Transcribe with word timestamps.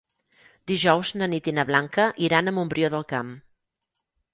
Dijous 0.71 1.11
na 1.21 1.29
Nit 1.35 1.51
i 1.51 1.55
na 1.59 1.67
Blanca 1.73 2.09
iran 2.31 2.49
a 2.55 2.59
Montbrió 2.59 2.95
del 2.99 3.11
Camp. 3.17 3.35